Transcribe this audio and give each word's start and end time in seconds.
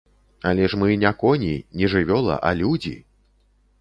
Але 0.51 0.69
ж 0.73 0.79
мы 0.83 0.87
не 1.03 1.11
коні, 1.23 1.51
не 1.81 1.93
жывёла, 1.93 2.41
а 2.51 2.55
людзі! 2.63 2.95